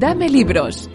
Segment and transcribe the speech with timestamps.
[0.00, 0.88] Dame libros.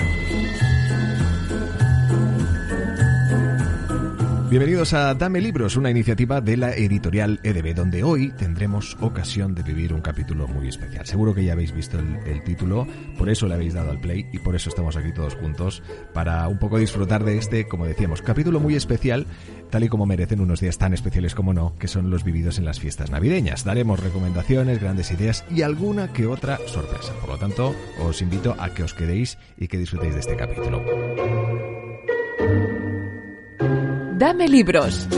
[4.48, 9.64] Bienvenidos a Dame Libros, una iniciativa de la editorial EDB, donde hoy tendremos ocasión de
[9.64, 11.04] vivir un capítulo muy especial.
[11.08, 12.86] Seguro que ya habéis visto el, título,
[13.18, 15.82] por eso le habéis dado al play y por eso estamos aquí todos juntos
[16.14, 19.26] para un poco disfrutar de este, como decíamos, capítulo muy especial,
[19.72, 22.66] tal y como merecen unos días tan especiales como no, que son los vividos en
[22.66, 23.66] las fiestas navideñas.
[23.66, 27.14] Daremos recomendaciones, grandes ideas y alguna que otra sorpresa.
[27.20, 30.84] Por lo tanto, os invito a que os quedéis y que disfrutéis de este capítulo.
[34.18, 35.10] Dame libros.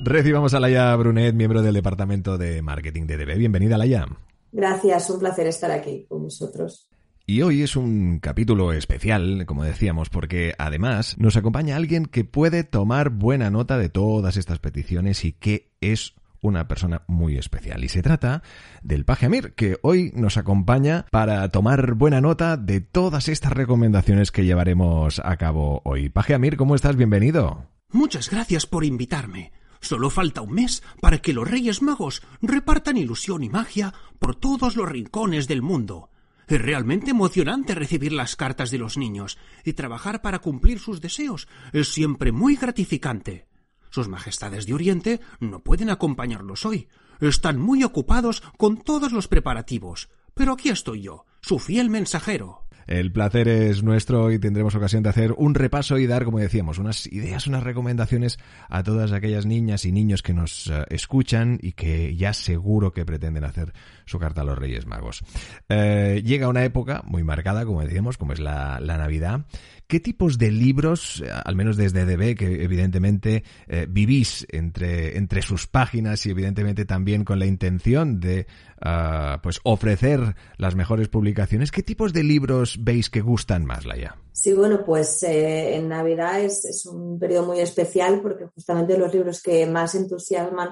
[0.00, 3.36] Recibamos a Laia Brunet, miembro del Departamento de Marketing de DB.
[3.36, 4.06] Bienvenida, Laia.
[4.50, 6.88] Gracias, un placer estar aquí con vosotros.
[7.26, 12.64] Y hoy es un capítulo especial, como decíamos, porque además nos acompaña alguien que puede
[12.64, 17.84] tomar buena nota de todas estas peticiones y que es una persona muy especial.
[17.84, 18.42] Y se trata
[18.82, 24.30] del Paje Amir, que hoy nos acompaña para tomar buena nota de todas estas recomendaciones
[24.30, 26.08] que llevaremos a cabo hoy.
[26.08, 26.96] Paje Amir, ¿cómo estás?
[26.96, 27.66] Bienvenido.
[27.90, 29.52] Muchas gracias por invitarme.
[29.80, 34.76] Solo falta un mes para que los Reyes Magos repartan ilusión y magia por todos
[34.76, 36.10] los rincones del mundo.
[36.48, 41.46] Es realmente emocionante recibir las cartas de los niños y trabajar para cumplir sus deseos
[41.72, 43.47] es siempre muy gratificante.
[43.90, 46.88] Sus Majestades de Oriente no pueden acompañarlos hoy.
[47.20, 50.08] Están muy ocupados con todos los preparativos.
[50.34, 52.68] Pero aquí estoy yo, su fiel mensajero.
[52.88, 56.78] El placer es nuestro y tendremos ocasión de hacer un repaso y dar, como decíamos,
[56.78, 58.38] unas ideas, unas recomendaciones
[58.70, 63.04] a todas aquellas niñas y niños que nos eh, escuchan y que ya seguro que
[63.04, 63.74] pretenden hacer
[64.06, 65.22] su carta a los Reyes Magos.
[65.68, 69.44] Eh, llega una época muy marcada, como decíamos, como es la, la Navidad,
[69.88, 75.40] ¿Qué tipos de libros, eh, al menos desde DB, que evidentemente eh, vivís entre, entre
[75.40, 78.46] sus páginas y evidentemente también con la intención de
[78.82, 84.18] ah, pues ofrecer las mejores publicaciones, ¿qué tipos de libros veis que gustan más, Laia?
[84.30, 89.14] Sí, bueno, pues eh, en Navidad es, es un periodo muy especial porque justamente los
[89.14, 90.68] libros que más entusiasman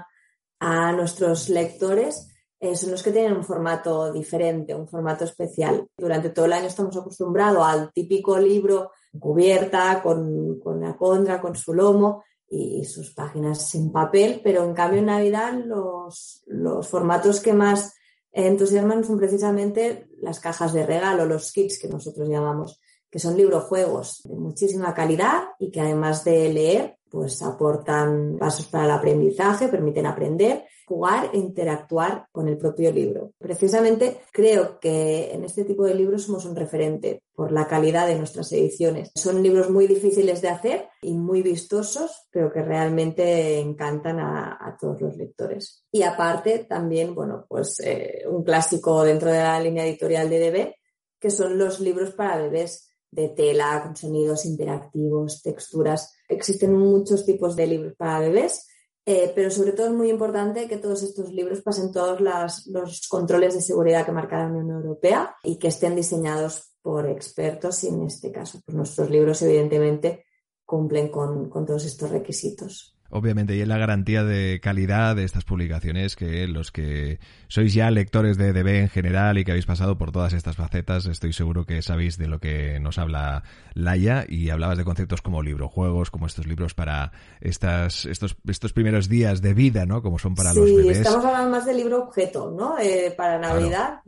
[0.60, 2.34] a nuestros lectores
[2.74, 5.86] son los que tienen un formato diferente, un formato especial.
[5.96, 11.75] Durante todo el año estamos acostumbrados al típico libro cubierta, con, la contra, con su
[11.75, 17.53] lomo y sus páginas sin papel, pero en cambio en Navidad los, los formatos que
[17.53, 17.94] más
[18.32, 24.22] entusiasman son precisamente las cajas de regalo, los kits que nosotros llamamos, que son librojuegos
[24.25, 30.04] de muchísima calidad y que además de leer, pues aportan pasos para el aprendizaje, permiten
[30.04, 33.32] aprender jugar e interactuar con el propio libro.
[33.38, 38.16] Precisamente creo que en este tipo de libros somos un referente por la calidad de
[38.16, 39.10] nuestras ediciones.
[39.16, 45.00] Son libros muy difíciles de hacer y muy vistosos, pero que realmente encantan a, todos
[45.00, 45.84] los lectores.
[45.91, 50.75] Y aparte también, bueno, pues eh, un clásico dentro de la línea editorial de DB,
[51.19, 56.14] que son los libros para bebés de tela, con sonidos interactivos, texturas.
[56.28, 58.66] Existen muchos tipos de libros para bebés
[59.08, 63.54] eh, pero sobre todo es muy importante que todos estos libros pasen todos los controles
[63.54, 68.02] de seguridad que marca la Unión Europea y que estén diseñados por expertos y en
[68.02, 70.24] este caso pues nuestros libros evidentemente
[70.64, 72.95] cumplen con todos estos requisitos.
[73.10, 77.18] Obviamente, y es la garantía de calidad de estas publicaciones que los que
[77.48, 81.06] sois ya lectores de DB en general y que habéis pasado por todas estas facetas,
[81.06, 83.42] estoy seguro que sabéis de lo que nos habla
[83.74, 89.08] Laia y hablabas de conceptos como librojuegos, como estos libros para estas, estos, estos primeros
[89.08, 90.02] días de vida, ¿no?
[90.02, 90.96] Como son para los bebés.
[90.96, 92.78] Sí, estamos hablando más de libro objeto, ¿no?
[92.78, 94.00] Eh, para Navidad.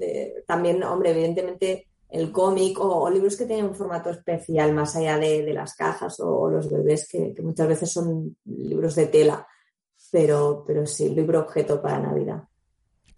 [0.47, 5.53] también, hombre, evidentemente el cómic o, libros que tienen un formato especial más allá de,
[5.53, 9.47] las cajas o, los bebés, que, muchas veces son libros de tela,
[10.11, 12.48] pero, pero sí, libro objeto para Navidad.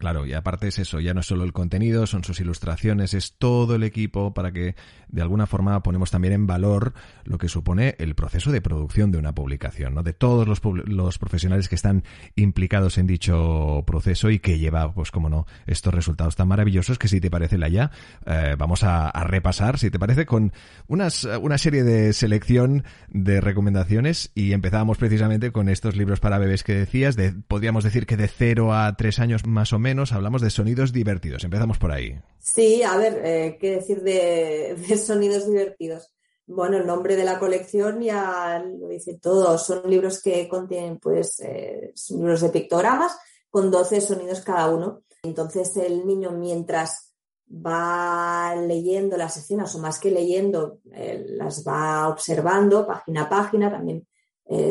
[0.01, 3.33] Claro, y aparte es eso, ya no es solo el contenido, son sus ilustraciones, es
[3.37, 4.73] todo el equipo para que
[5.09, 9.19] de alguna forma ponemos también en valor lo que supone el proceso de producción de
[9.19, 10.01] una publicación, ¿no?
[10.01, 12.03] De todos los, los profesionales que están
[12.35, 17.07] implicados en dicho proceso y que lleva, pues como no, estos resultados tan maravillosos que
[17.07, 17.91] si te parece la ya,
[18.25, 20.51] eh, vamos a, repasar, si te parece, con
[20.87, 26.63] unas, una serie de selección de recomendaciones y empezamos precisamente con estos libros para bebés
[26.63, 30.41] que decías, de, podríamos decir que de 0 a 3 años más o menos, hablamos
[30.41, 31.43] de sonidos divertidos.
[31.43, 32.19] Empezamos por ahí.
[32.39, 36.13] Sí, a ver, eh, ¿qué decir de, sonidos divertidos?
[36.47, 39.57] Bueno, el nombre de la colección ya lo dice todo.
[39.57, 43.17] Son libros que contienen, pues, eh, libros de pictogramas
[43.49, 45.03] con 12 sonidos cada uno.
[45.23, 47.13] Entonces el niño mientras
[47.47, 53.69] va leyendo las escenas o más que leyendo, eh, las va observando página a página.
[53.69, 54.07] También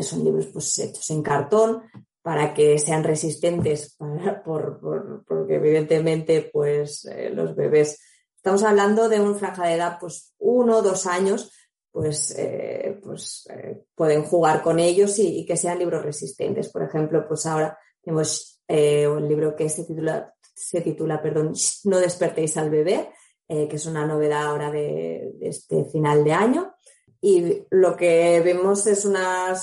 [0.03, 1.83] son libros pues, hechos en cartón
[2.23, 3.97] para que sean resistentes,
[4.45, 4.81] por,
[5.27, 8.01] porque evidentemente pues eh, los bebés,
[8.37, 11.53] estamos hablando de una franja de edad pues uno o dos años,
[11.93, 16.69] pues, eh, pues eh, pueden jugar con ellos y, que sean libros resistentes.
[16.71, 22.57] Por ejemplo, pues ahora tenemos un libro que se titula, se titula perdón, No despertéis
[22.57, 23.11] al bebé,
[23.49, 26.73] que es una novedad ahora de, este final de año.
[27.21, 29.55] Y lo que vemos es una,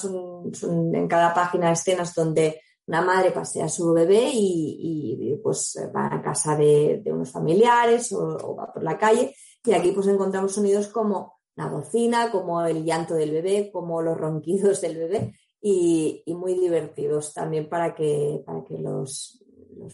[0.64, 6.22] en cada página escenas donde una madre pasea a su bebé y, pues va a
[6.22, 11.40] casa de, unos familiares o, va por la calle y aquí pues encontramos sonidos como
[11.56, 17.34] la bocina, como el llanto del bebé, como los ronquidos del bebé y, muy divertidos
[17.34, 19.44] también para que, para que los,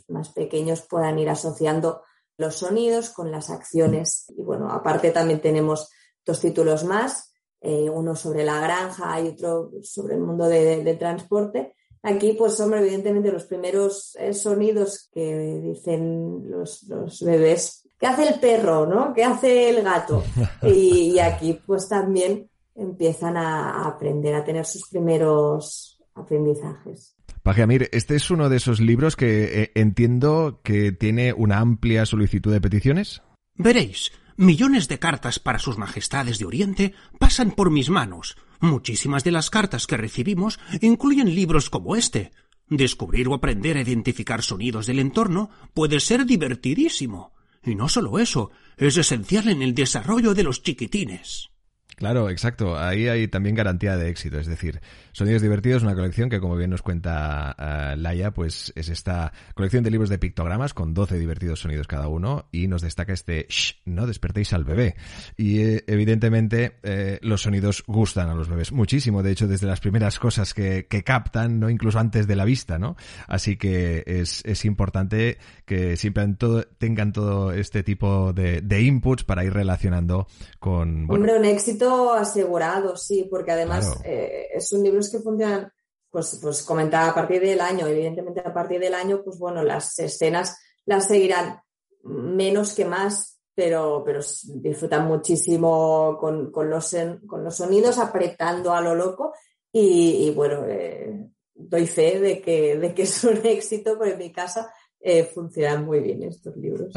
[0.07, 2.03] más pequeños puedan ir asociando
[2.37, 4.25] los sonidos con las acciones.
[4.37, 5.89] Y bueno, aparte también tenemos
[6.25, 7.32] dos títulos más,
[7.65, 11.73] eh, uno sobre la granja y otro sobre el mundo del transporte.
[12.01, 16.85] Aquí, pues, hombre, evidentemente los primeros eh, sonidos que dicen los,
[17.25, 19.13] bebés, ¿qué hace el perro, no?
[19.13, 20.21] ¿Qué hace el gato?
[20.63, 27.15] Y, aquí, pues, también empiezan a, aprender, a tener sus primeros aprendizajes.
[27.43, 32.51] Pajeamir, este es uno de esos libros que eh, entiendo que tiene una amplia solicitud
[32.51, 33.21] de peticiones.
[33.55, 38.35] Veréis, Millones de cartas para sus majestades de Oriente pasan por mis manos.
[38.59, 42.31] Muchísimas de las cartas que recibimos incluyen libros como este.
[42.67, 47.33] Descubrir o aprender a identificar sonidos del entorno puede ser divertidísimo.
[47.63, 51.52] Y no solo eso, es esencial en el desarrollo de los chiquitines.
[51.95, 52.77] Claro, exacto.
[52.77, 54.39] Ahí hay también garantía de éxito.
[54.39, 54.81] Es decir,
[55.11, 59.83] Sonidos Divertidos, una colección que, como bien nos cuenta uh, Laia, pues es esta colección
[59.83, 63.81] de libros de pictogramas con 12 divertidos sonidos cada uno y nos destaca este Shh,
[63.85, 64.95] no despertéis al bebé.
[65.37, 69.21] Y eh, evidentemente eh, los sonidos gustan a los bebés muchísimo.
[69.21, 72.79] De hecho, desde las primeras cosas que, que captan, no incluso antes de la vista,
[72.79, 72.95] ¿no?
[73.27, 79.23] Así que es, es importante que siempre todo, tengan todo este tipo de, de inputs
[79.23, 80.27] para ir relacionando
[80.59, 81.07] con...
[81.07, 81.82] Bueno, éxito
[82.13, 85.71] asegurado, sí, porque además eh, es un libro que funcionan,
[86.09, 89.97] pues, pues comentaba a partir del año, evidentemente a partir del año, pues bueno, las
[89.99, 91.61] escenas las seguirán
[92.03, 94.21] menos que más, pero, pero
[94.55, 96.95] disfrutan muchísimo con, los,
[97.27, 99.33] con los sonidos, apretando a lo loco
[99.71, 104.31] y, bueno, eh, doy fe de que, de que es un éxito, porque en mi
[104.31, 104.71] casa
[105.05, 106.93] eh, funcionan muy bien estos libros.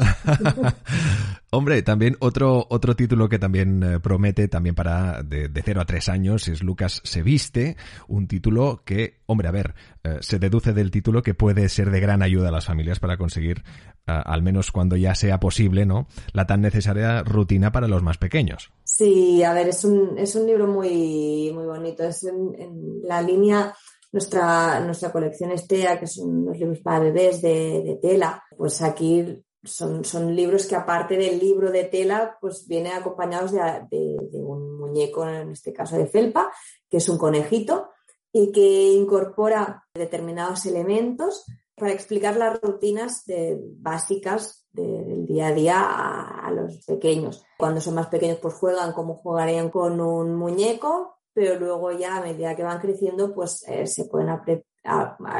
[1.51, 5.85] Hombre, también otro, otro título que también eh, promete, también para de, de 0 a
[5.85, 7.75] 3 años, es Lucas se viste,
[8.07, 9.75] un título que, hombre, a ver,
[10.05, 13.17] eh, se deduce del título que puede ser de gran ayuda a las familias para
[13.17, 13.63] conseguir,
[14.05, 16.07] al menos cuando ya sea posible, ¿no?
[16.31, 18.71] La tan necesaria rutina para los más pequeños.
[18.85, 23.75] Sí, a ver, es un, es un libro muy, muy bonito, es en la línea
[24.11, 30.05] nuestra, nuestra colección Estea, que son los libros para bebés de, tela, pues aquí son,
[30.05, 35.51] son, libros que aparte del libro de tela, pues vienen acompañados de, un muñeco, en
[35.51, 36.51] este caso de felpa,
[36.89, 37.89] que es un conejito,
[38.31, 41.45] y que incorpora determinados elementos
[41.75, 43.23] para explicar las rutinas
[43.77, 47.43] básicas del día a día a, a, los pequeños.
[47.57, 52.21] Cuando son más pequeños, pues juegan como jugarían con un muñeco, pero luego ya a
[52.21, 54.29] medida que van creciendo, pues eh, se pueden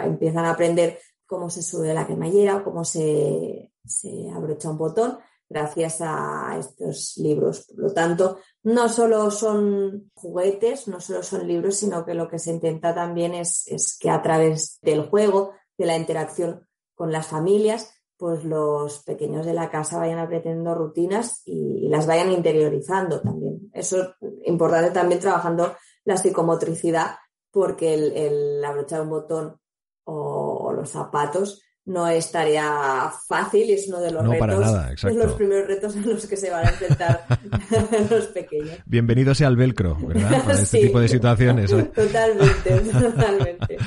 [0.03, 5.17] empiezan a aprender cómo se sube la cremallera, cómo se, se abrocha un botón,
[5.49, 7.66] gracias a estos libros.
[7.66, 12.37] Por lo tanto, no solo son juguetes, no solo son libros, sino que lo que
[12.37, 17.25] se intenta también es, es que a través del juego, de la interacción con las
[17.25, 23.69] familias, pues los pequeños de la casa vayan aprendiendo rutinas y, las vayan interiorizando también.
[23.74, 24.09] Eso es
[24.45, 27.16] importante también trabajando la psicomotricidad,
[27.52, 29.59] porque el, abrochar un botón
[30.04, 35.67] o, los zapatos no es tarea fácil y es uno de los retos, los primeros
[35.67, 37.25] retos en los que se van a enfrentar
[38.09, 38.77] los pequeños.
[38.85, 40.44] Bienvenido sea al velcro, ¿verdad?
[40.45, 41.71] Para este tipo de situaciones.
[41.71, 43.77] Totalmente, totalmente.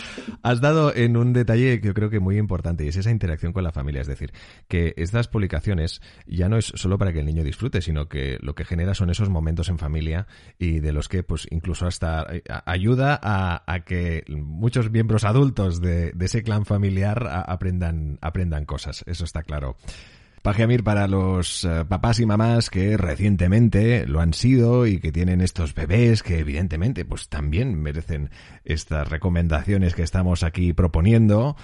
[0.42, 3.52] Has dado en un detalle que yo creo que muy importante y es esa interacción
[3.52, 4.00] con la familia.
[4.00, 4.32] Es decir,
[4.66, 8.54] que estas publicaciones ya no es solo para que el niño disfrute, sino que lo
[8.54, 10.26] que genera son esos momentos en familia
[10.58, 16.14] y de los que pues incluso hasta eh, ayuda a, que muchos miembros adultos de,
[16.20, 17.89] ese clan familiar aprendan,
[18.20, 19.02] aprendan cosas.
[19.06, 19.76] Eso está claro.
[20.42, 25.42] Pajeamir para los eh, papás y mamás que recientemente lo han sido y que tienen
[25.42, 28.30] estos bebés que evidentemente pues también merecen
[28.64, 31.56] estas recomendaciones que estamos aquí proponiendo.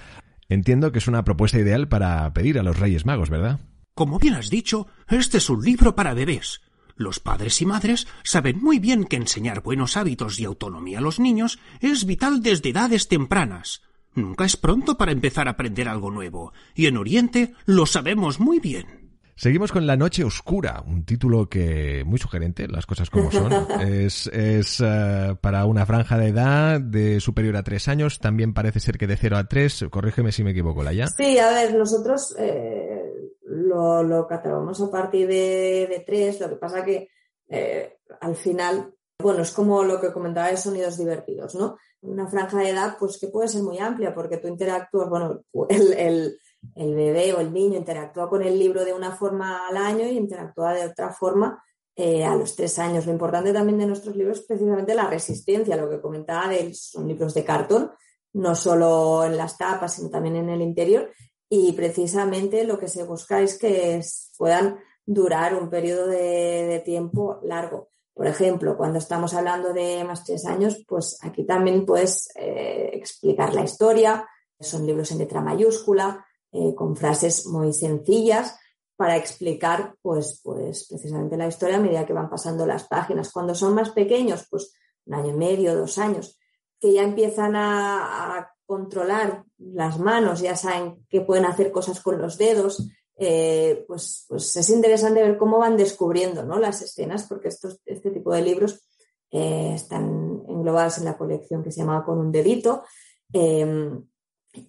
[0.51, 3.61] Entiendo que es una propuesta ideal para pedir a los Reyes Magos, ¿verdad?
[3.95, 6.61] Como bien has dicho, este es un libro para bebés.
[6.97, 11.19] Los padres y madres saben muy bien que enseñar buenos hábitos y autonomía a los
[11.19, 13.86] niños es vital desde edades tempranas.
[14.17, 18.59] Nunca es pronto para empezar a aprender algo nuevo, y en Oriente lo sabemos muy
[18.59, 19.07] bien.
[19.39, 23.53] Seguimos con La Noche Oscura, un título que muy sugerente, las cosas como son.
[23.83, 28.81] es es eh, para una franja de edad de superior a tres años, también parece
[28.81, 31.09] ser que de cero a tres, corrígeme si me equivoco, ya.
[31.09, 33.03] Sí, a ver, nosotros eh,
[33.43, 37.11] lo, lo, catalogamos a partir de, de, tres, lo que pasa que
[37.51, 41.77] eh, al final, bueno, es como lo que comentaba de sonidos divertidos, ¿no?
[42.03, 46.39] Una franja de edad, pues que puede ser muy amplia, porque tú interactúas, bueno, el,
[46.75, 50.17] el bebé o el niño interactúa con el libro de una forma al año y
[50.17, 51.63] interactúa de otra forma
[51.99, 53.07] eh, a los tres años.
[53.07, 57.09] Lo importante también de nuestros libros es precisamente la resistencia, lo que comentaba de son
[57.09, 57.91] libros de cartón,
[58.35, 61.11] no solo en las tapas, sino también en el interior.
[61.49, 64.03] Y precisamente lo que se busca es que
[64.37, 67.89] puedan durar un periodo de, tiempo largo.
[68.17, 73.53] Por ejemplo, cuando estamos hablando de más tres años, pues aquí también puedes eh, explicar
[73.53, 74.27] la historia.
[74.59, 78.59] Son libros en letra mayúscula, eh, con frases muy sencillas
[78.97, 83.31] para explicar, pues, pues, precisamente la historia a medida que van pasando las páginas.
[83.31, 84.73] Cuando son más pequeños, pues
[85.05, 86.39] un año y medio, dos años,
[86.81, 92.37] que ya empiezan a, controlar las manos, ya saben que pueden hacer cosas con los
[92.37, 96.59] dedos, eh, pues, pues, es interesante ver cómo van descubriendo ¿no?
[96.59, 98.87] las escenas, porque estos, este tipo de libros
[99.31, 102.85] eh, están englobados en la colección que se llama Con un dedito.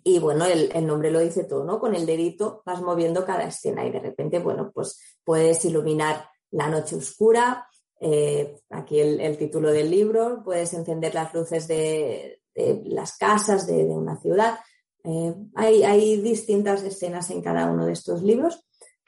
[0.04, 1.80] Y bueno, el, nombre lo dice todo, ¿no?
[1.80, 6.70] Con el dedito vas moviendo cada escena y de repente, bueno, pues puedes iluminar la
[6.70, 7.68] noche oscura,
[8.00, 12.42] eh, aquí el, título del libro, puedes encender las luces de,
[12.86, 14.60] las casas de, una ciudad.
[15.10, 18.66] Eh, hay, distintas escenas en cada uno de estos libros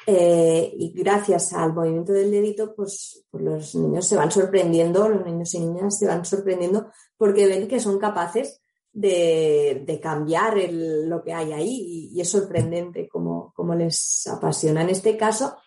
[0.07, 5.25] eh, y gracias al movimiento del dedito, pues, pues, los niños se van sorprendiendo, los
[5.25, 8.61] niños y niñas se van sorprendiendo porque ven que son capaces
[8.93, 14.83] de, cambiar lo que hay ahí y, es sorprendente cómo, les apasiona.
[14.83, 15.57] En este caso,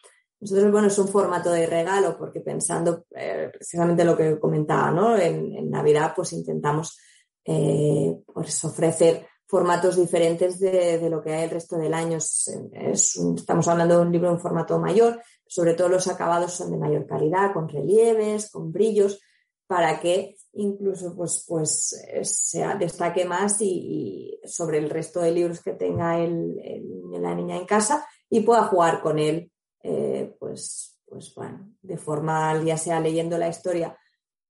[0.40, 5.14] nosotros, bueno, es un formato de regalo porque pensando eh, precisamente lo que comentaba, ¿no?
[5.18, 6.98] En, Navidad pues intentamos
[7.44, 12.16] eh, pues ofrecer formatos diferentes de, lo que hay el resto del año.
[12.16, 17.06] estamos hablando de un libro en formato mayor, sobre todo los acabados son de mayor
[17.06, 19.20] calidad, con relieves, con brillos,
[19.66, 25.60] para que incluso pues, pues eh, se destaque más y, sobre el resto de libros
[25.60, 26.56] que tenga el,
[27.20, 32.58] la niña en casa y pueda jugar con él, eh, pues, pues bueno, de forma
[32.64, 33.98] ya sea leyendo la historia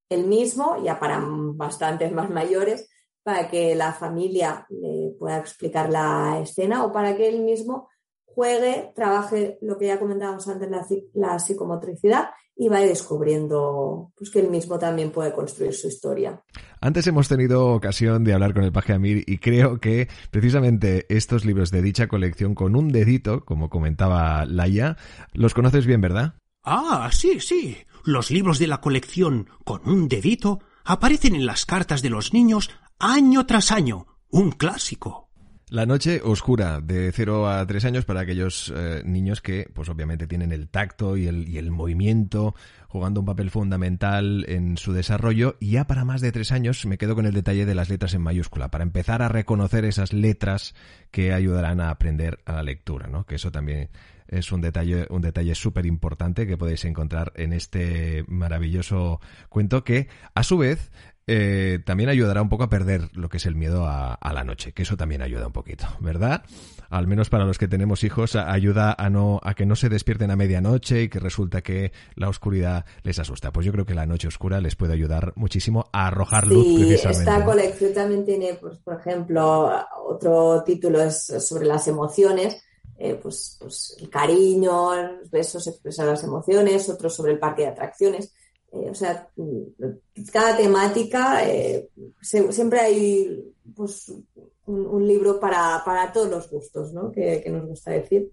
[0.09, 2.89] él mismo, ya para bastantes más mayores,
[3.23, 7.89] para que la familia le pueda explicar la escena o para que él mismo
[8.25, 14.41] juegue, trabaje lo que ya comentábamos antes, la, la psicomotricidad y va descubriendo pues, que
[14.41, 16.43] él mismo también puede construir su historia.
[16.81, 21.45] Antes hemos tenido ocasión de hablar con el Paje Amir y creo que precisamente estos
[21.45, 24.97] libros de dicha colección con un dedito, como comentaba Laia,
[25.33, 26.35] los conoces bien, ¿verdad?
[26.65, 27.77] Ah, sí, sí.
[28.05, 32.71] Los libros de la colección con un dedito aparecen en las cartas de los niños
[33.03, 34.07] año tras año.
[34.31, 35.29] Un clásico.
[35.69, 40.27] La noche oscura de 0 a 3 años para aquellos eh, niños que, pues obviamente
[40.27, 42.55] tienen el tacto y el, y movimiento
[42.89, 45.57] jugando un papel fundamental en su desarrollo.
[45.59, 48.15] Y ya para más de 3 años me quedo con el detalle de las letras
[48.15, 50.75] en mayúscula, para empezar a reconocer esas letras
[51.11, 53.25] que ayudarán a aprender a la lectura, ¿no?
[53.25, 53.89] Que eso también
[54.29, 60.09] es un detalle, un detalle súper importante que podéis encontrar en este maravilloso cuento que,
[60.35, 60.91] a su vez,
[61.29, 64.73] eh, también ayudará un poco a perder lo que es el miedo a, la noche,
[64.73, 66.43] que eso también ayuda un poquito, ¿verdad?
[66.91, 70.31] Al menos para los que tenemos hijos, ayuda a no a que no se despierten
[70.31, 73.53] a medianoche y que resulta que la oscuridad les asusta.
[73.53, 77.31] Pues yo creo que la noche oscura les puede ayudar muchísimo a arrojar luz precisamente.
[77.31, 79.73] Esta colección también tiene, pues, por ejemplo,
[80.05, 82.63] otro título es sobre las emociones.
[82.99, 87.69] Eh, pues, pues el cariño, los besos expresan las emociones, otro sobre el parque de
[87.69, 88.33] atracciones.
[88.71, 89.29] Eh, o sea,
[90.33, 94.13] cada temática, eh, siempre hay pues,
[94.67, 97.11] un, libro para, todos los gustos, ¿no?
[97.11, 98.31] que nos gusta decir.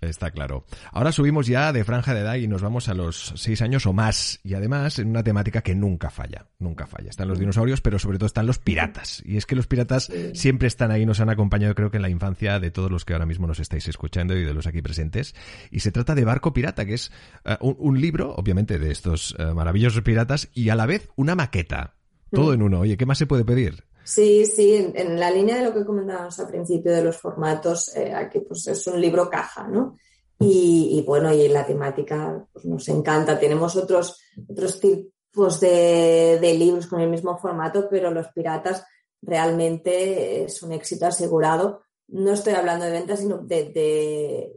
[0.00, 0.66] Está claro.
[0.92, 3.92] Ahora subimos ya de franja de edad y nos vamos a los seis años o
[3.92, 4.40] más.
[4.42, 6.46] Y además en una temática que nunca falla.
[6.58, 7.10] Nunca falla.
[7.10, 9.22] Están los dinosaurios, pero sobre todo están los piratas.
[9.24, 12.10] Y es que los piratas siempre están ahí, nos han acompañado creo que en la
[12.10, 15.34] infancia de todos los que ahora mismo nos estáis escuchando y de los aquí presentes.
[15.70, 17.12] Y se trata de Barco Pirata, que es
[17.44, 21.94] eh, un, libro, obviamente, de estos eh, maravillosos piratas y a la vez una maqueta.
[22.30, 22.54] Todo mm.
[22.54, 22.80] en uno.
[22.80, 23.84] Oye, ¿qué más se puede pedir?
[24.04, 28.12] Sí, sí, en, la línea de lo que comentábamos al principio de los formatos, eh,
[28.12, 29.96] aquí pues es un libro caja, ¿no?
[30.38, 33.38] Y, bueno, y la temática pues nos encanta.
[33.38, 38.84] Tenemos otros, otros tipos de, libros con el mismo formato, pero los piratas
[39.22, 41.80] realmente es un éxito asegurado.
[42.08, 44.52] No estoy hablando de ventas, sino de,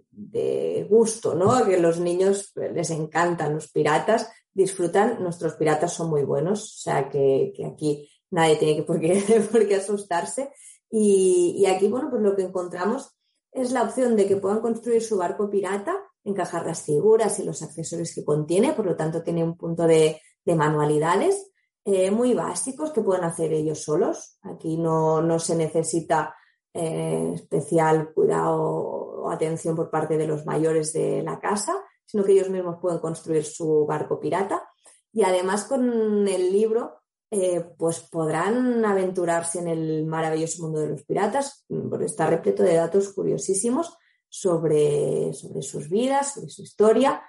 [0.89, 1.63] gusto, ¿no?
[1.65, 7.07] Que los niños les encantan los piratas, disfrutan, nuestros piratas son muy buenos, o sea
[7.07, 10.51] que, aquí nadie tiene por qué, asustarse.
[10.89, 13.17] Y, y, aquí, bueno, pues lo que encontramos
[13.51, 17.61] es la opción de que puedan construir su barco pirata, encajar las figuras y los
[17.63, 21.51] accesorios que contiene, por lo tanto tiene un punto de, manualidades
[21.83, 24.37] eh, muy básicos que pueden hacer ellos solos.
[24.43, 26.33] Aquí no, se necesita
[26.73, 31.73] eh, especial cuidado o atención por parte de los mayores de la casa,
[32.05, 34.69] sino que ellos mismos pueden construir su barco pirata.
[35.11, 41.03] Y además con el libro eh, pues podrán aventurarse en el maravilloso mundo de los
[41.03, 43.97] piratas, porque está repleto de datos curiosísimos
[44.29, 47.21] sobre, sobre sus vidas, sobre su historia,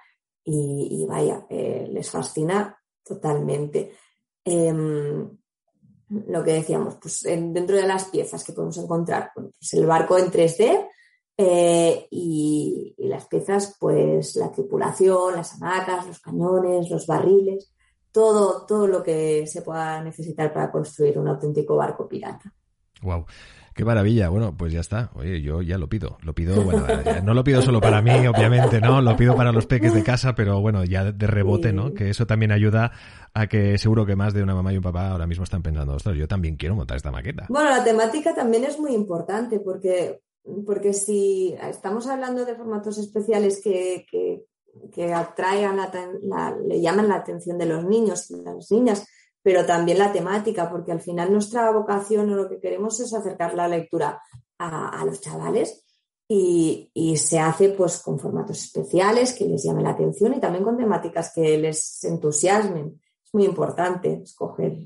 [0.51, 3.91] y, vaya, eh, les fascina totalmente.
[4.43, 5.29] Em,
[6.07, 10.31] lo que decíamos, pues dentro de las piezas que podemos encontrar, pues el barco en
[10.31, 10.87] 3D
[11.37, 17.73] eh, y, y, las piezas, pues la tripulación, las hamacas, los cañones, los barriles
[18.11, 22.53] todo, todo lo que se pueda necesitar para construir un auténtico barco pirata.
[23.01, 23.25] Wow.
[23.79, 24.27] Qué maravilla.
[24.27, 25.09] Bueno, pues ya está.
[25.15, 26.17] Oye, yo ya lo pido.
[26.21, 26.85] Lo pido, bueno,
[27.23, 29.01] no lo pido solo para mí, obviamente, ¿no?
[29.01, 31.93] Lo pido para los peques de casa, pero bueno, ya de rebote, ¿no?
[31.93, 32.91] Que eso también ayuda
[33.33, 35.93] a que seguro que más de una mamá y un papá ahora mismo están pensando,
[35.93, 37.45] ostras, yo también quiero montar esta maqueta.
[37.47, 40.19] Bueno, la temática también es muy importante porque,
[40.65, 44.43] porque si estamos hablando de formatos especiales que, que
[44.93, 45.77] que atraigan
[46.23, 49.07] la, le llaman la atención de los niños y las niñas,
[49.41, 53.53] pero también la temática, porque al final nuestra vocación o lo que queremos es acercar
[53.53, 54.21] la lectura
[54.57, 55.85] a, los chavales
[56.27, 60.77] y, se hace pues con formatos especiales que les llamen la atención y también con
[60.77, 62.99] temáticas que les entusiasmen.
[63.23, 64.77] Es muy importante escoger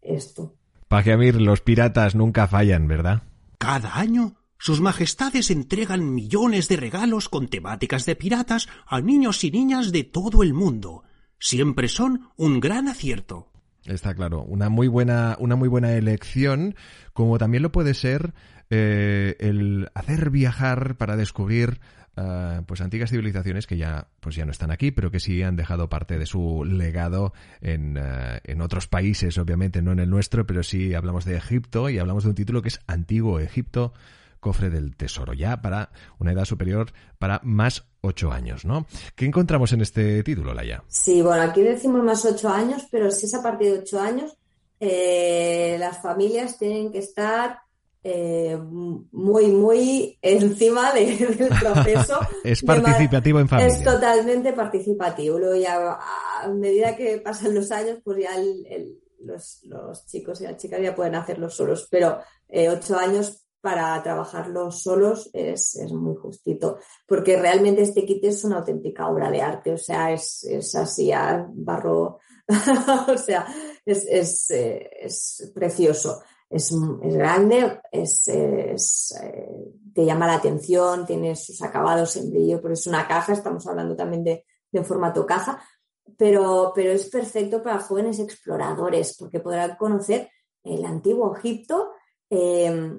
[0.00, 0.54] esto.
[0.88, 3.22] Pajeamir, los piratas nunca fallan, ¿verdad?
[3.58, 9.50] Cada año sus majestades entregan millones de regalos con temáticas de piratas a niños y
[9.52, 11.04] niñas de todo el mundo.
[11.38, 13.52] Siempre son un gran acierto.
[13.84, 16.74] Está claro, una muy buena, una muy buena elección,
[17.12, 18.34] como también lo puede ser
[18.68, 21.80] eh, el hacer viajar para descubrir
[22.16, 25.54] eh, pues antiguas civilizaciones que ya pues ya no están aquí, pero que sí han
[25.54, 30.46] dejado parte de su legado en, eh, en otros países, obviamente no en el nuestro,
[30.46, 33.94] pero sí hablamos de Egipto y hablamos de un título que es Antiguo Egipto
[34.40, 38.86] cofre del tesoro, ya para una edad superior para más ocho años, ¿no?
[39.14, 40.84] ¿Qué encontramos en este título, Laia?
[40.88, 44.36] Sí, bueno, aquí decimos más ocho años, pero si es a partir de ocho años,
[44.80, 47.58] eh, las familias tienen que estar
[48.04, 48.56] eh,
[49.10, 52.20] muy, muy encima del proceso.
[52.44, 53.74] es participativo en familia.
[53.74, 55.38] Es totalmente participativo.
[55.38, 55.98] Luego ya
[56.42, 58.30] a medida que pasan los años, pues ya
[59.20, 61.88] los, chicos y las chicas ya pueden hacerlo solos.
[61.90, 68.42] Pero eh, ocho años para trabajarlos solos es, muy justito, porque realmente este kit es
[68.42, 72.18] una auténtica obra de arte, o sea, es, así a barro,
[73.08, 73.46] o sea,
[73.84, 78.74] es, precioso, es, grande, es, eh,
[79.92, 83.94] te llama la atención, tiene sus acabados en brillo, pero es una caja, estamos hablando
[83.94, 85.62] también de, de formato caja,
[86.16, 90.30] pero, pero es perfecto para jóvenes exploradores, porque podrán conocer
[90.64, 91.90] el antiguo Egipto.
[92.30, 92.94] Eh,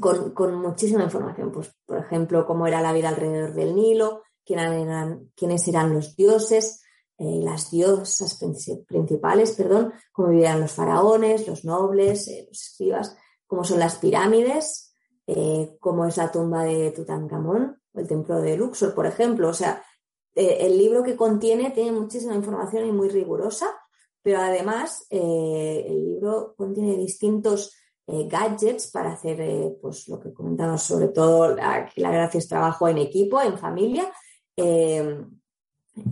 [0.00, 5.94] con, muchísima información, pues, por ejemplo, cómo era la vida alrededor del Nilo, quiénes eran,
[5.94, 6.82] los dioses,
[7.18, 8.38] eh, las diosas
[8.86, 13.16] principales, perdón, cómo vivían los faraones, los nobles, eh, los escribas,
[13.46, 14.94] cómo son las pirámides,
[15.26, 19.48] eh, cómo es la tumba de Tutankamón el templo de Luxor, por ejemplo.
[19.48, 19.84] O sea,
[20.34, 23.68] el libro que contiene tiene muchísima información y muy rigurosa,
[24.20, 27.72] pero además el libro contiene distintos
[28.06, 32.48] eh, gadgets para hacer eh, pues lo que comentamos, sobre todo la, la gracia es
[32.48, 34.12] trabajo en equipo, en familia.
[34.56, 35.40] Em,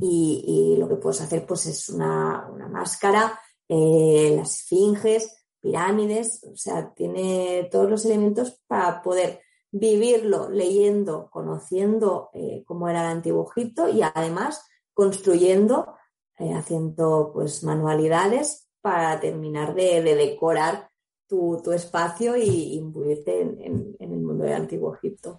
[0.00, 6.92] y, lo que puedes hacer pues es una, máscara, eh, las esfinges, pirámides, o sea,
[6.94, 12.30] tiene todos los elementos para poder vivirlo leyendo, conociendo
[12.66, 15.94] cómo era el antiguo Egipto y además construyendo,
[16.36, 20.91] haciendo pues manualidades para terminar de decorar
[21.28, 25.38] tu, espacio y imbuirte en, el mundo del Antiguo Egipto.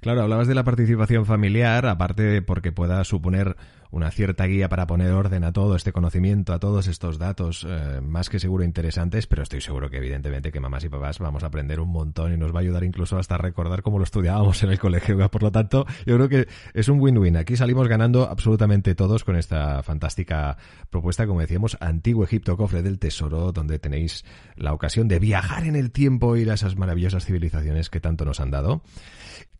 [0.00, 3.56] Claro, hablabas de la participación familiar, aparte de porque pueda suponer
[3.92, 8.00] una cierta guía para poner orden a todo este conocimiento, a todos estos datos, eh,
[8.02, 11.46] más que seguro interesantes, pero estoy seguro que evidentemente que mamás y papás vamos a
[11.46, 14.70] aprender un montón y nos va a ayudar incluso hasta recordar cómo lo estudiábamos en
[14.70, 15.30] el colegio.
[15.30, 17.36] Por lo tanto, yo creo que es un win-win.
[17.36, 20.56] Aquí salimos ganando absolutamente todos con esta fantástica
[20.88, 24.24] propuesta, como decíamos, Antiguo Egipto, cofre del tesoro, donde tenéis
[24.56, 28.40] la ocasión de viajar en el tiempo, ir a esas maravillosas civilizaciones que tanto nos
[28.40, 28.82] han dado.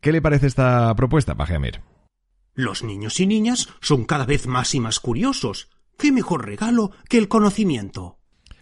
[0.01, 1.81] ¿Qué le parece esta propuesta, Pajeamir?
[2.55, 5.71] Los niños y niñas son cada vez más y más curiosos.
[5.97, 8.19] ¿Qué mejor regalo que el conocimiento?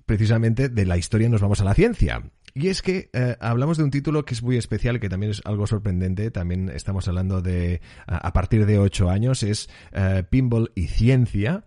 [0.06, 2.30] Precisamente de la historia nos vamos a la ciencia.
[2.54, 5.42] Y es que eh, hablamos de un título que es muy especial, que también es
[5.44, 6.30] algo sorprendente.
[6.30, 11.64] También estamos hablando de a, partir de ocho años, es uh, Pinball y Ciencia.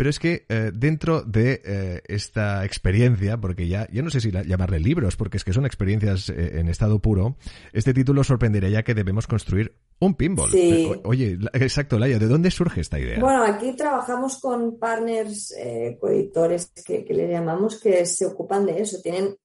[0.00, 4.30] Pero es que eh, dentro de eh, esta experiencia, porque ya, yo no sé si
[4.30, 7.36] llamarle libros, porque es que son experiencias eh, en estado puro,
[7.74, 10.50] este título sorprendería ya que debemos construir un pinball.
[10.50, 10.90] Sí.
[11.04, 13.20] oye, exacto, Laia, ¿de dónde surge esta idea?
[13.20, 15.54] Bueno, aquí trabajamos con partners,
[16.00, 19.02] coeditores que, que le llamamos, que se ocupan de eso.
[19.02, 19.36] Tienen,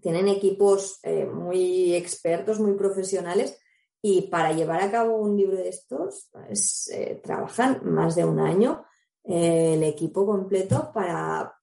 [0.00, 0.98] tienen equipos
[1.32, 3.56] muy expertos, muy profesionales.
[4.02, 6.90] Y para llevar a cabo un libro de estos, pues,
[7.22, 8.84] trabajan más de un año
[9.24, 11.58] el equipo completo para,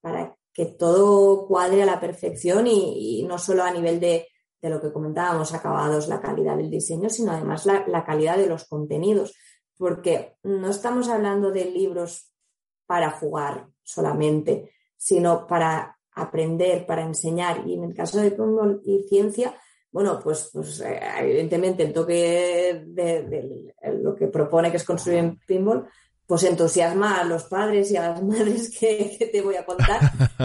[0.53, 4.27] que todo cuadre a la perfección y, no solo a nivel de,
[4.61, 9.35] lo que comentábamos, acabados, la calidad del diseño, sino además la, calidad de los contenidos,
[9.77, 12.31] porque no estamos hablando de libros
[12.85, 17.63] para jugar solamente, sino para aprender, para enseñar.
[17.65, 19.55] Y en el caso de pinball y ciencia,
[19.91, 25.39] bueno, pues, pues eh, evidentemente el toque de, lo que propone que es construir en
[25.39, 25.87] pinball,
[26.31, 29.99] pues entusiasma a los padres y a las madres que, te voy a contar.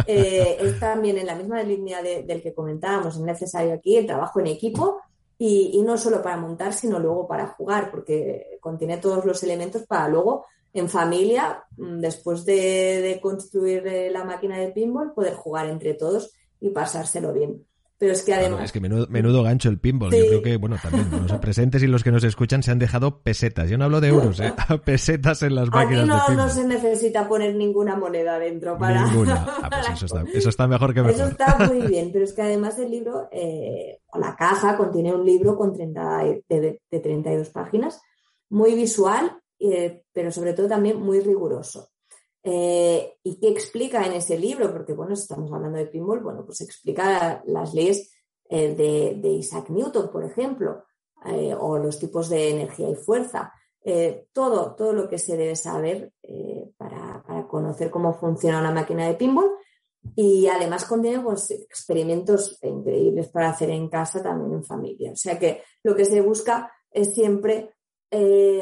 [0.04, 4.40] Eh, es también en la misma línea del que comentábamos, es necesario aquí el trabajo
[4.40, 5.00] en equipo
[5.38, 10.08] y, no solo para montar, sino luego para jugar, porque contiene todos los elementos para
[10.08, 15.94] luego en familia, mm, después de construir eh, la máquina de pinball, poder jugar entre
[15.94, 17.64] todos y pasárselo bien.
[17.98, 18.64] Pero es que además.
[18.64, 20.12] es que menudo, gancho el pinball.
[20.12, 23.22] Yo creo que, bueno, también los presentes y los que nos escuchan se han dejado
[23.22, 23.70] pesetas.
[23.70, 24.52] Yo no hablo de euros, ¿eh?
[24.84, 26.00] pesetas en las máquinas.
[26.00, 26.46] Aquí no, de pinball.
[26.46, 29.06] no se necesita poner ninguna moneda dentro para.
[29.06, 29.46] Ninguna.
[29.66, 31.14] Ah, pues eso, está, eso está mejor que mejor.
[31.14, 35.24] Eso está muy bien, pero es que además el libro, eh, la caja contiene un
[35.24, 38.00] libro con 30, de, de 32 páginas,
[38.50, 41.90] muy visual, eh, pero sobre todo también muy riguroso.
[42.48, 44.70] Eh, ¿Y qué explica en ese libro?
[44.70, 48.12] Porque, bueno, estamos hablando de pinball, bueno, pues explica las leyes
[48.48, 50.84] eh, de, Isaac Newton, por ejemplo,
[51.24, 53.52] eh, o los tipos de energía y fuerza.
[54.32, 56.12] todo, todo lo que se debe saber
[56.76, 59.50] para, conocer cómo funciona una máquina de pinball.
[60.14, 65.10] Y además contiene pues, experimentos increíbles para hacer en casa, también en familia.
[65.10, 67.74] O sea que lo que se busca es siempre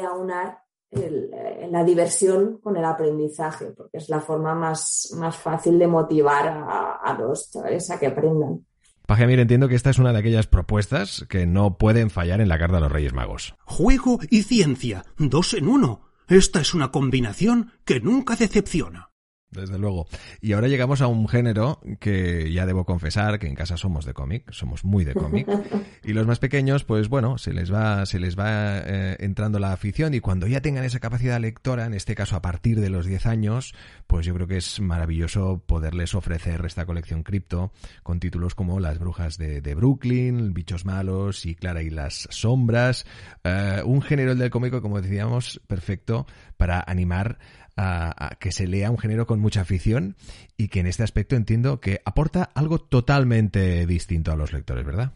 [0.01, 0.64] aunar
[0.97, 6.47] eh, la diversión con el aprendizaje, porque es la forma más, más fácil de motivar
[6.47, 8.65] a, los chavales a que aprendan.
[9.07, 12.57] Pajamir, entiendo que esta es una de aquellas propuestas que no pueden fallar en la
[12.57, 13.55] carta de los Reyes Magos.
[13.65, 16.01] Juego y ciencia, dos en uno.
[16.27, 19.11] Esta es una combinación que nunca decepciona
[19.55, 20.07] desde luego.
[20.41, 24.13] Y ahora llegamos a un género que ya debo confesar que en casa somos de
[24.13, 25.47] cómic, somos muy de cómic.
[26.03, 29.73] Y los más pequeños, pues bueno, se les va, se les va eh, entrando la
[29.73, 33.07] afición y cuando ya tengan esa capacidad lectora, en este caso a partir de los
[33.07, 33.73] 10 años,
[34.05, 37.71] pues yo creo que es maravilloso poderles ofrecer esta colección cripto
[38.03, 43.07] con títulos como Las brujas de, Brooklyn, Bichos malos y Clara y las sombras.
[43.43, 47.37] Eh, un género del cómico, como decíamos, perfecto para animar
[47.77, 50.15] a, que se lea un género con mucha afición
[50.57, 55.11] y que en este aspecto entiendo que aporta algo totalmente distinto a los lectores, ¿verdad?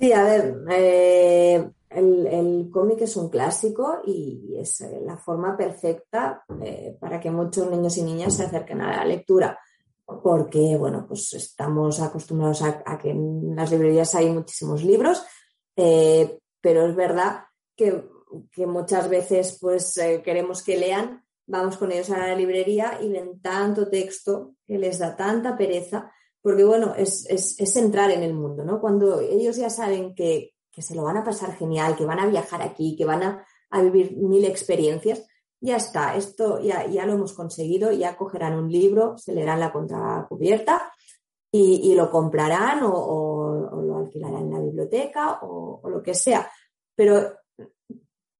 [0.00, 6.42] Sí, a ver, eh, el, cómic es un clásico y es eh, la forma perfecta
[6.62, 9.58] eh, para que muchos niños y niñas se acerquen a la lectura,
[10.22, 15.22] porque, bueno, pues estamos acostumbrados a, que en las librerías hay muchísimos libros,
[15.74, 17.44] pero es verdad
[17.76, 18.02] que,
[18.66, 23.88] muchas veces pues queremos que lean vamos con ellos a la librería y ven tanto
[23.88, 26.10] texto que les da tanta pereza,
[26.40, 28.80] porque bueno, es, entrar en el mundo, ¿no?
[28.80, 32.62] Cuando ellos ya saben que, se lo van a pasar genial, que van a viajar
[32.62, 35.26] aquí, que van a, vivir mil experiencias,
[35.60, 39.72] ya está, esto ya, ya, lo hemos conseguido, ya cogerán un libro, se leerán la
[39.72, 40.90] contracubierta
[41.52, 46.50] y, y lo comprarán o, lo alquilarán en la biblioteca o, o, lo que sea.
[46.94, 47.39] Pero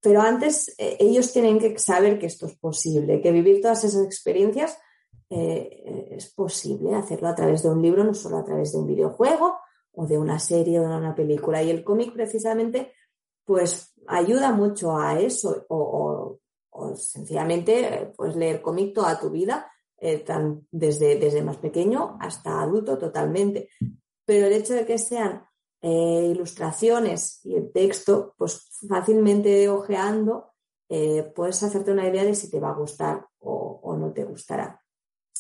[0.00, 4.04] pero antes eh, ellos tienen que saber que esto es posible, que vivir todas esas
[4.04, 4.78] experiencias
[5.28, 8.86] eh, es posible, hacerlo a través de un libro, no solo a través de un
[8.86, 9.58] videojuego
[9.92, 11.62] o de una serie o de una película.
[11.62, 12.92] Y el cómic precisamente
[13.44, 16.38] pues ayuda mucho a eso o,
[16.70, 19.70] o sencillamente pues leer cómic toda tu vida,
[20.70, 23.68] desde, desde más pequeño hasta adulto totalmente.
[24.24, 25.44] Pero el hecho de que sean
[25.82, 30.52] ilustraciones y el texto, pues fácilmente ojeando
[31.34, 34.82] puedes hacerte una idea de si te va a gustar o, no te gustará.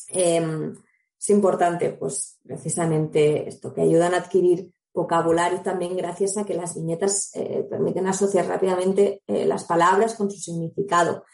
[0.08, 0.74] Em,
[1.18, 6.74] es importante, pues precisamente esto, que ayudan a adquirir vocabulario también gracias a que las
[6.74, 11.24] viñetas eh, permiten asociar rápidamente eh, las palabras con su significado.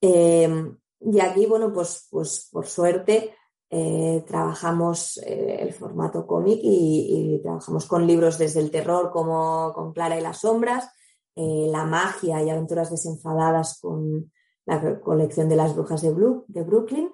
[0.00, 3.34] Em, y aquí, bueno, pues, pues por suerte
[3.70, 10.18] eh, trabajamos el formato cómic y, trabajamos con libros desde el terror como con Clara
[10.18, 10.88] y las sombras,
[11.36, 14.30] la magia y aventuras desenfadadas con
[14.66, 16.14] la colección de las brujas de,
[16.46, 17.10] de Brooklyn,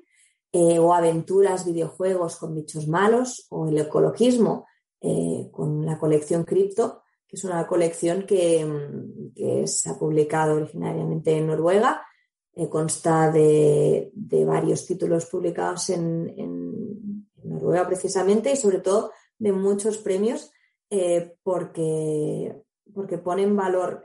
[0.53, 4.67] o aventuras, videojuegos con bichos malos, o el ecologismo
[5.03, 11.39] eh, con la colección Crypto, que es una colección que, mm, se ha publicado originariamente
[11.39, 12.03] en Noruega.
[12.55, 14.11] Eh, consta de,
[14.47, 20.53] varios títulos publicados en, Noruega precisamente y sobre todo de muchos premios
[20.91, 22.55] eh, porque,
[22.93, 24.05] porque pone en valor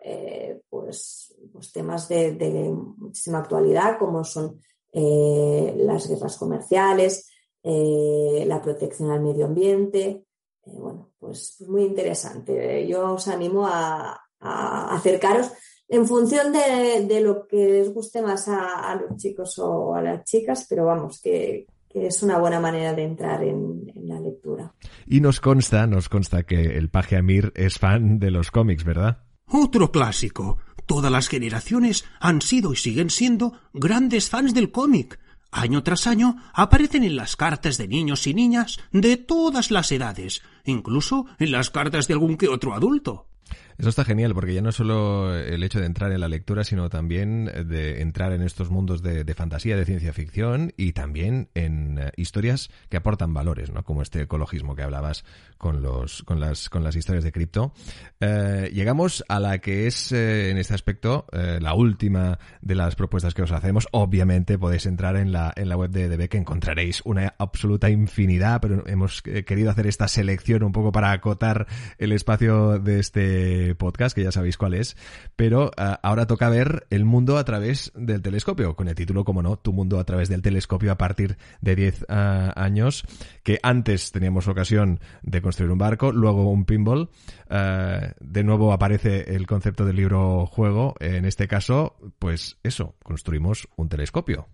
[0.69, 4.59] pues, pues, temas de, de, muchísima actualidad como son
[4.93, 7.29] las guerras comerciales,
[7.61, 10.25] la protección al medio ambiente,
[10.65, 12.87] eh, bueno, pues, pues, muy interesante.
[12.87, 15.51] Yo os animo a, acercaros
[15.87, 20.65] en función de, lo que les guste más a, los chicos o a las chicas,
[20.69, 24.73] pero vamos, que, es una buena manera de entrar en, la lectura.
[25.07, 29.23] Y nos consta, nos consta que el paje Amir es fan de los cómics, ¿verdad?
[29.47, 30.57] Otro clásico.
[30.85, 35.19] Todas las generaciones han sido y siguen siendo grandes fans del cómic
[35.55, 40.41] año tras año aparecen en las cartas de niños y niñas de todas las edades,
[40.65, 43.27] incluso en las cartas de algún que otro adulto.
[43.77, 46.89] Eso está genial, porque ya no solo el hecho de entrar en la lectura, sino
[46.89, 52.11] también de entrar en estos mundos de, fantasía, de ciencia ficción y también en eh,
[52.15, 53.83] historias que aportan valores, ¿no?
[53.83, 55.25] Como este ecologismo que hablabas
[55.57, 57.73] con los, con las, con las historias de cripto.
[58.21, 63.33] Eh, llegamos a la que es, eh, en este aspecto, la última de las propuestas
[63.33, 63.87] que os hacemos.
[63.91, 68.61] Obviamente podéis entrar en la, en la web de DB que encontraréis una absoluta infinidad,
[68.61, 74.15] pero hemos querido hacer esta selección un poco para acotar el espacio de este podcast,
[74.15, 74.95] que ya sabéis cuál es,
[75.35, 79.41] pero eh, ahora toca ver el mundo a través del telescopio, con el título, como
[79.41, 83.03] no, Tu mundo a través del telescopio a partir de 10 eh, años,
[83.43, 87.09] que antes teníamos ocasión de construir un barco, luego un pinball,
[87.49, 93.67] eh, de nuevo aparece el concepto del libro juego, en este caso, pues eso, construimos
[93.75, 94.47] un telescopio.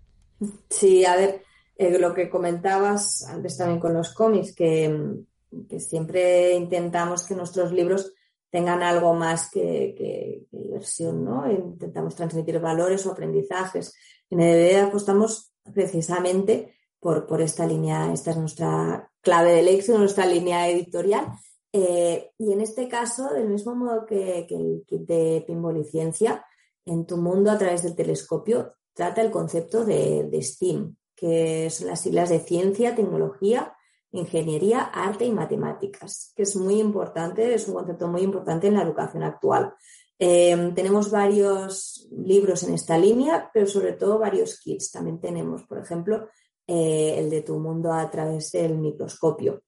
[0.70, 1.42] Sí, a ver,
[1.78, 5.24] lo que comentabas antes también con los cómics, que,
[5.68, 8.12] que siempre intentamos que nuestros libros
[8.52, 11.50] tengan algo más que, diversión, ¿no?
[11.50, 13.94] Intentamos transmitir valores o aprendizajes.
[14.28, 20.26] En EDB apostamos precisamente por, por esta línea, esta es nuestra clave de éxito, nuestra
[20.26, 21.28] línea editorial.
[21.72, 26.44] Eh, y en este caso, del mismo modo que, el kit de pinball y ciencia,
[26.84, 31.86] en tu mundo a través del telescopio trata el concepto de, de STEAM, que son
[31.86, 33.74] las siglas de ciencia, tecnología,
[34.12, 38.82] ingeniería, arte y matemáticas, que es muy importante, es un concepto muy importante en la
[38.82, 39.74] educación actual.
[40.18, 44.92] Eh, tenemos varios libros en esta línea, pero sobre todo varios kits.
[44.92, 46.28] También tenemos, por ejemplo,
[46.66, 49.62] eh, el de tu mundo a través del microscopio.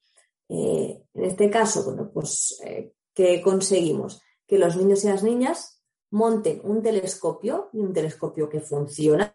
[0.48, 2.60] Eh, en este caso, bueno, pues,
[3.12, 4.22] ¿qué conseguimos?
[4.46, 9.34] Que los niños y las niñas monten un telescopio y un telescopio que funciona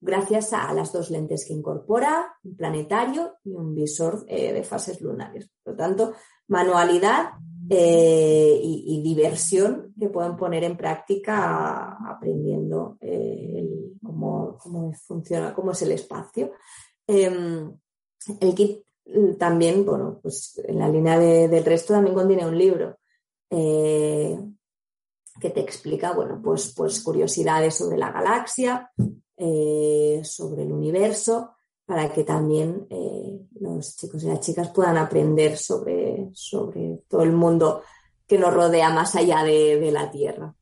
[0.00, 5.00] gracias a las dos lentes que incorpora, un planetario y un visor eh, de fases
[5.00, 5.50] lunares.
[5.62, 6.12] Por lo tanto,
[6.48, 7.32] manualidad
[7.68, 13.66] eh, y, diversión que pueden poner en práctica aprendiendo eh,
[14.02, 14.58] cómo,
[15.06, 16.52] funciona, cómo es el espacio.
[17.06, 17.72] Em,
[18.40, 18.82] el kit
[19.38, 22.98] también, bueno, pues en la línea del resto también contiene un libro
[23.48, 28.90] que te explica, bueno, pues, pues curiosidades sobre la galaxia,
[29.38, 31.52] eh, sobre el universo,
[31.86, 37.32] para que también eh, los chicos y las chicas puedan aprender sobre, sobre todo el
[37.32, 37.82] mundo
[38.26, 40.54] que nos rodea más allá de la Tierra.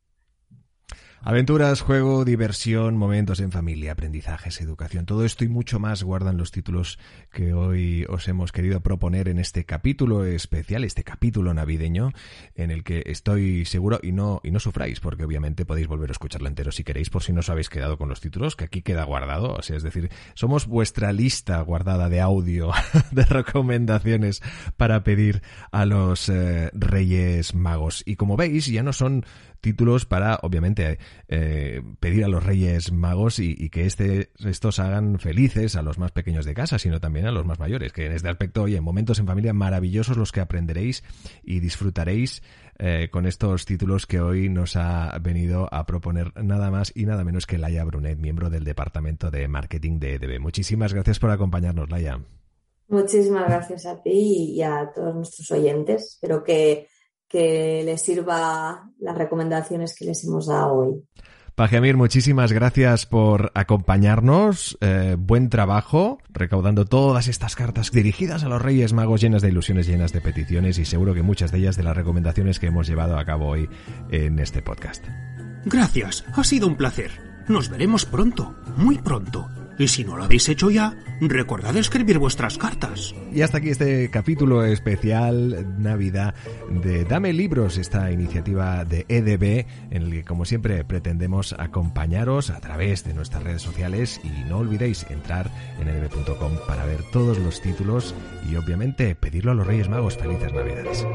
[1.28, 5.06] Aventuras, juego, diversión, momentos en familia, aprendizajes, educación.
[5.06, 7.00] Todo esto y mucho más guardan los títulos
[7.32, 12.12] que hoy os hemos querido proponer en este capítulo especial, este capítulo navideño,
[12.54, 16.12] en el que estoy seguro y no, y no sufráis, porque obviamente podéis volver a
[16.12, 18.82] escucharlo entero si queréis, por si no os habéis quedado con los títulos, que aquí
[18.82, 19.52] queda guardado.
[19.54, 22.70] O sea, es decir, somos vuestra lista guardada de audio,
[23.10, 24.44] de recomendaciones
[24.76, 28.04] para pedir a los eh, Reyes Magos.
[28.06, 29.26] Y como veis, ya no son
[29.60, 35.76] títulos para, obviamente, eh, pedir a los Reyes Magos y, que este, estos hagan felices
[35.76, 37.92] a los más pequeños de casa, sino también a los más mayores.
[37.92, 41.04] Que en este aspecto, oye, momentos en familia maravillosos los que aprenderéis
[41.42, 42.42] y disfrutaréis
[42.78, 47.24] eh, con estos títulos que hoy nos ha venido a proponer nada más y nada
[47.24, 50.40] menos que Laia Brunet, miembro del Departamento de Marketing de EDB.
[50.40, 52.20] Muchísimas gracias por acompañarnos, Laia.
[52.88, 56.04] Muchísimas gracias a ti y a todos nuestros oyentes.
[56.04, 56.88] Espero que,
[57.28, 61.02] que les sirva las recomendaciones que les hemos dado hoy.
[61.56, 64.76] Pajamir, muchísimas gracias por acompañarnos.
[64.82, 69.86] Eh, buen trabajo recaudando todas estas cartas dirigidas a los Reyes Magos llenas de ilusiones,
[69.86, 73.18] llenas de peticiones y seguro que muchas de ellas de las recomendaciones que hemos llevado
[73.18, 73.70] a cabo hoy
[74.10, 75.06] en este podcast.
[75.64, 77.10] Gracias, ha sido un placer.
[77.48, 79.48] Nos veremos pronto, muy pronto.
[79.78, 83.14] Y si no lo habéis hecho ya, recordad escribir vuestras cartas.
[83.32, 86.34] Y hasta aquí este capítulo especial Navidad
[86.70, 92.60] de Dame Libros, esta iniciativa de EDB, en el que como siempre pretendemos acompañaros a
[92.60, 97.60] través de nuestras redes sociales y no olvidéis entrar en edb.com para ver todos los
[97.60, 98.14] títulos
[98.50, 101.06] y obviamente pedirlo a los Reyes Magos felices Navidades.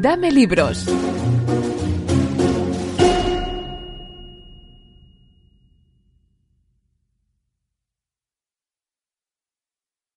[0.00, 0.86] Dame Libros